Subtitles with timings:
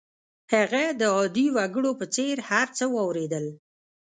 [0.53, 3.45] هغه د عادي وګړو په څېر هر څه واورېدل